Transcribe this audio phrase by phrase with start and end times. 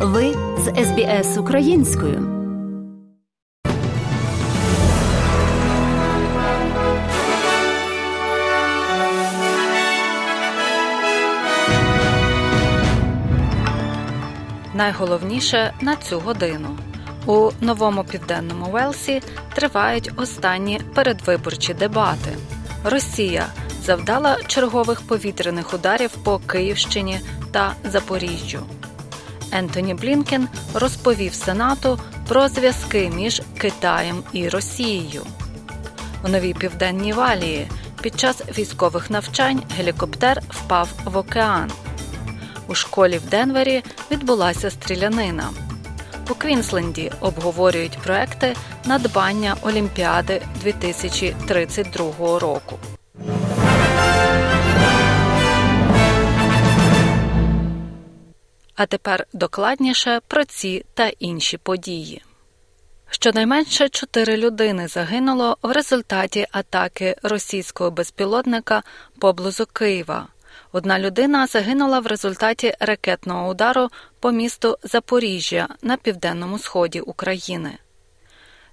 [0.00, 2.38] Ви з СБС українською.
[14.74, 16.68] Найголовніше на цю годину
[17.26, 19.22] у новому південному Велсі
[19.54, 22.36] тривають останні передвиборчі дебати.
[22.84, 23.46] Росія
[23.82, 27.20] завдала чергових повітряних ударів по Київщині
[27.52, 28.77] та Запоріжжю.
[29.52, 35.26] Ентоні Блінкен розповів Сенату про зв'язки між Китаєм і Росією.
[36.24, 37.68] У Новій Південній Валлії
[38.02, 41.70] під час військових навчань гелікоптер впав в океан.
[42.68, 45.50] У школі в Денвері відбулася стрілянина.
[46.30, 52.78] У Квінсленді обговорюють проекти надбання Олімпіади 2032 року.
[58.78, 62.22] А тепер докладніше про ці та інші події.
[63.10, 68.82] Щонайменше чотири людини загинуло в результаті атаки російського безпілотника
[69.18, 70.28] поблизу Києва.
[70.72, 73.88] Одна людина загинула в результаті ракетного удару
[74.20, 77.78] по місту Запоріжжя на південному сході України.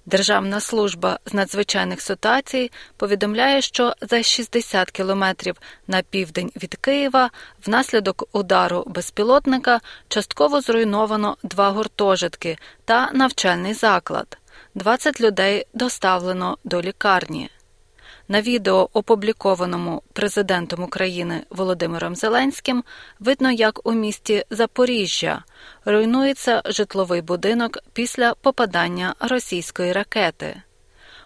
[0.06, 7.30] Державна служба з надзвичайних ситуацій повідомляє, що за 60 кілометрів на південь від Києва
[7.66, 14.38] внаслідок удару безпілотника частково зруйновано два гуртожитки та навчальний заклад.
[14.74, 17.50] 20 людей доставлено до лікарні.
[18.28, 22.84] На відео, опублікованому президентом України Володимиром Зеленським,
[23.20, 25.44] видно, як у місті Запоріжжя
[25.84, 30.62] руйнується житловий будинок після попадання російської ракети.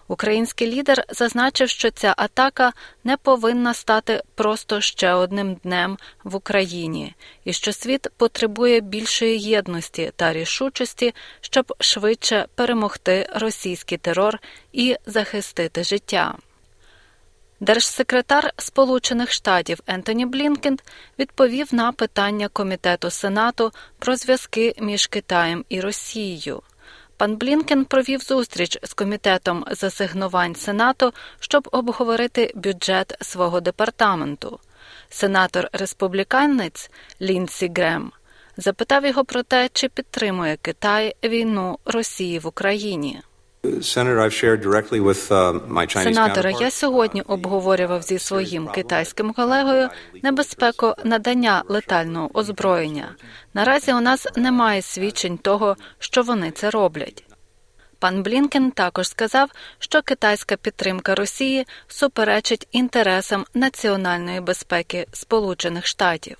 [0.09, 2.73] Український лідер зазначив, що ця атака
[3.05, 7.15] не повинна стати просто ще одним днем в Україні,
[7.45, 14.39] і що світ потребує більшої єдності та рішучості, щоб швидше перемогти російський терор
[14.73, 16.35] і захистити життя.
[17.63, 20.79] Держсекретар Сполучених Штатів Ентоні Блінкен
[21.19, 26.63] відповів на питання Комітету Сенату про зв'язки між Китаєм і Росією.
[27.17, 34.61] Пан Блінкен провів зустріч з комітетом з асигнувань Сенату, щоб обговорити бюджет свого департаменту.
[35.09, 36.91] Сенатор республіканець
[37.23, 38.13] Лінсі Грем
[38.57, 43.21] запитав його про те, чи підтримує Китай війну Росії в Україні.
[43.63, 43.83] Uh,
[45.89, 49.89] Сенатора, я сьогодні обговорював зі своїм китайським колегою
[50.23, 53.15] небезпеку надання летального озброєння.
[53.55, 57.25] Наразі у нас немає свідчень того, що вони це роблять.
[57.99, 66.37] Пан Блінкен також сказав, що китайська підтримка Росії суперечить інтересам національної безпеки Сполучених Штатів.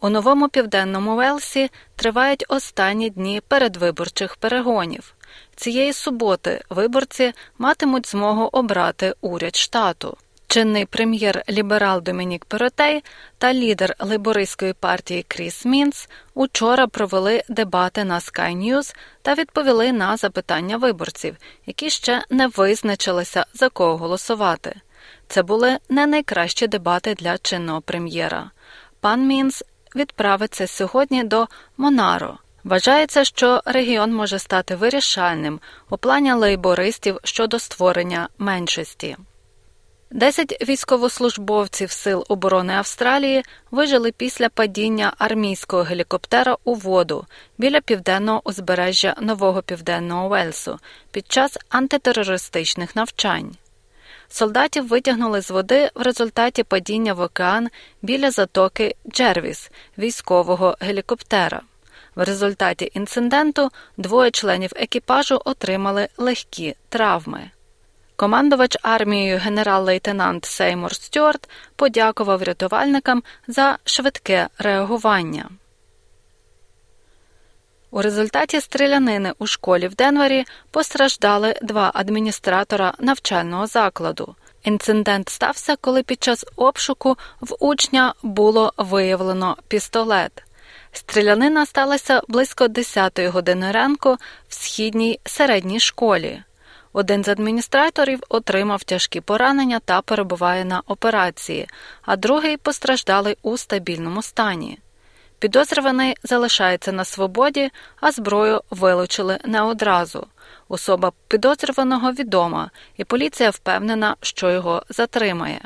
[0.00, 5.14] У новому південному Велсі тривають останні дні передвиборчих перегонів.
[5.56, 10.16] Цієї суботи виборці матимуть змогу обрати уряд штату.
[10.46, 13.04] Чинний прем'єр-ліберал Домінік Перотей
[13.38, 20.16] та лідер лейбористської партії Кріс Мінц учора провели дебати на Sky News та відповіли на
[20.16, 21.36] запитання виборців,
[21.66, 24.80] які ще не визначилися за кого голосувати.
[25.28, 28.50] Це були не найкращі дебати для чинного прем'єра.
[29.00, 29.64] Пан Мінц
[29.98, 32.38] відправиться сьогодні до Монаро.
[32.64, 35.60] Вважається, що регіон може стати вирішальним
[35.90, 39.16] у плані лейбористів щодо створення меншості.
[40.10, 47.26] Десять військовослужбовців Сил оборони Австралії вижили після падіння армійського гелікоптера у воду
[47.58, 50.78] біля південного узбережжя Нового Південного Уельсу
[51.10, 53.56] під час антитерористичних навчань.
[54.28, 57.68] Солдатів витягнули з води в результаті падіння в океан
[58.02, 61.60] біля затоки Джервіс військового гелікоптера.
[62.14, 67.50] В результаті інциденту двоє членів екіпажу отримали легкі травми.
[68.16, 75.48] Командувач армією генерал-лейтенант Сеймур Стюарт подякував рятувальникам за швидке реагування.
[77.90, 84.34] У результаті стрілянини у школі в Денвері постраждали два адміністратора навчального закладу.
[84.62, 90.44] Інцидент стався, коли під час обшуку в учня було виявлено пістолет.
[90.92, 94.16] Стрілянина сталася близько 10 години ранку
[94.48, 96.42] в східній середній школі.
[96.92, 101.68] Один з адміністраторів отримав тяжкі поранення та перебуває на операції,
[102.02, 104.78] а другий постраждалий у стабільному стані.
[105.38, 107.70] Підозрюваний залишається на свободі,
[108.00, 110.26] а зброю вилучили не одразу.
[110.68, 115.60] Особа підозрюваного відома, і поліція впевнена, що його затримає.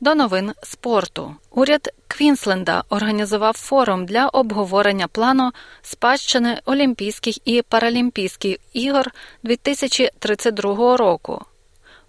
[0.00, 5.52] До новин спорту уряд Квінсленда організував форум для обговорення плану
[5.82, 9.10] спадщини Олімпійських і Паралімпійських ігор
[9.42, 11.44] 2032 року.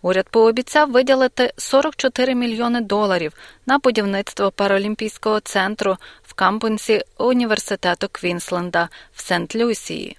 [0.05, 3.33] Уряд пообіцяв виділити 44 мільйони доларів
[3.65, 10.15] на будівництво паралімпійського центру в кампусі університету Квінсленда в Сент-Люсії.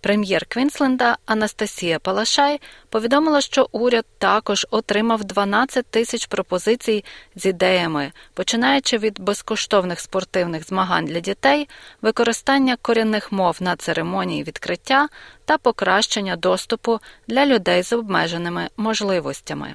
[0.00, 7.04] Прем'єр Квінсленда Анастасія Палашай повідомила, що уряд також отримав 12 тисяч пропозицій
[7.36, 11.68] з ідеями, починаючи від безкоштовних спортивних змагань для дітей,
[12.02, 15.08] використання корінних мов на церемонії відкриття
[15.44, 16.98] та покращення доступу
[17.28, 19.74] для людей з обмеженими можливостями.